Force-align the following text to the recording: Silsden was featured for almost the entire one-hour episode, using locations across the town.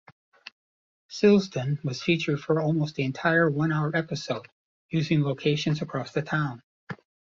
Silsden 1.11 1.77
was 1.83 2.01
featured 2.01 2.39
for 2.39 2.59
almost 2.59 2.95
the 2.95 3.03
entire 3.03 3.47
one-hour 3.51 3.95
episode, 3.95 4.47
using 4.89 5.21
locations 5.21 5.83
across 5.83 6.11
the 6.11 6.23
town. 6.23 6.63